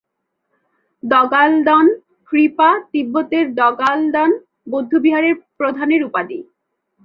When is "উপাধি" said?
6.03-6.39